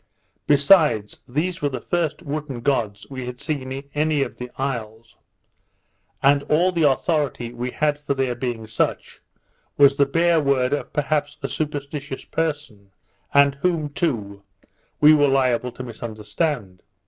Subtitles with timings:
[0.47, 5.15] Besides, these were the first wooden gods we had seen in any of the isles;
[6.23, 9.21] and all the authority we had for their being such,
[9.77, 12.89] was the bare word of perhaps a superstitious person,
[13.31, 14.41] and whom, too,
[14.99, 16.81] we were liable to misunderstand.